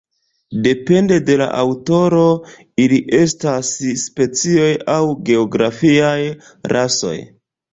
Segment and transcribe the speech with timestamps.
[0.67, 2.23] Depende de la aŭtoro
[2.85, 3.69] ili estas
[4.07, 4.99] specioj aŭ
[5.31, 6.19] geografiaj
[6.75, 7.17] rasoj.